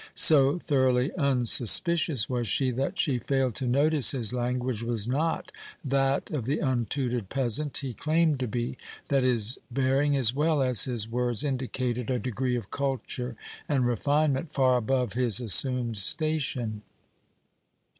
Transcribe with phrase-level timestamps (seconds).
[0.15, 5.51] So thoroughly unsuspicious was she, that she failed to notice his language was not
[5.85, 8.79] that of the untutored peasant he claimed to be,
[9.09, 13.35] that his bearing as well as his words indicated a degree of culture
[13.69, 16.81] and refinement far above his assumed station.